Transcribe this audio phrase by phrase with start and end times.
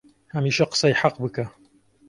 [0.35, 1.45] هەمیشە قسەی حەق بکە